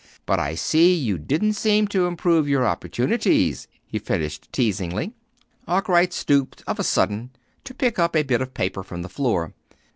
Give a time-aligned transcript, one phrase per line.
[0.25, 5.13] But I see you didn't seem to improve your opportunities," he finished teasingly.
[5.67, 7.29] Arkwright stooped, of a sudden,
[7.65, 9.53] to pick up a bit of paper from the floor.